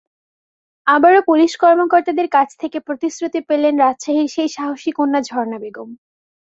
[0.87, 5.89] আবারও পুলিশ কর্মকর্তাদের কাছ থেকে প্রতিশ্রুতি পেলেন রাজশাহীর সেই সাহসী কন্যা ঝরনা বেগম।